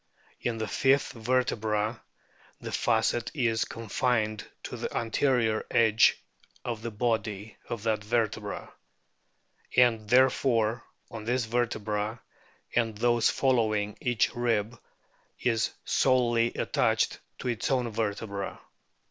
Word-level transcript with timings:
In 0.39 0.57
the 0.57 0.67
fifth 0.67 1.11
vertebra 1.13 2.01
the 2.59 2.71
facet 2.71 3.29
is 3.35 3.65
confined 3.65 4.47
to 4.63 4.75
the 4.75 4.91
anterior 4.97 5.63
edge 5.69 6.17
of 6.65 6.81
the 6.81 6.89
body 6.89 7.55
of 7.69 7.83
that 7.83 8.03
vertebra; 8.03 8.73
and 9.77 10.09
therefore 10.09 10.83
on 11.11 11.25
this 11.25 11.45
vertebra 11.45 12.19
and 12.75 12.97
those 12.97 13.29
following 13.29 13.95
each 14.01 14.33
rib 14.35 14.79
is 15.39 15.69
solely 15.85 16.47
attached 16.55 17.19
to 17.37 17.49
its 17.49 17.69
own 17.69 17.87
vertebra. 17.91 18.59